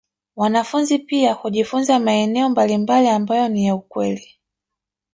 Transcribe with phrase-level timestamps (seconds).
[0.35, 4.35] Wanafunzi pia hujifunza maeneo mbalimbali ambayo ni ya kweli